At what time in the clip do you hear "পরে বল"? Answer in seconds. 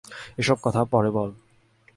0.85-1.29